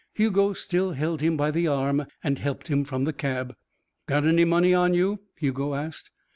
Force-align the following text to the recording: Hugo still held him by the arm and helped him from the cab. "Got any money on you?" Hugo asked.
Hugo 0.13 0.53
still 0.53 0.93
held 0.93 1.21
him 1.21 1.37
by 1.37 1.51
the 1.51 1.67
arm 1.67 2.07
and 2.23 2.39
helped 2.39 2.69
him 2.69 2.83
from 2.83 3.03
the 3.03 3.13
cab. 3.13 3.55
"Got 4.07 4.25
any 4.25 4.45
money 4.45 4.73
on 4.73 4.95
you?" 4.95 5.19
Hugo 5.37 5.75
asked. 5.75 6.09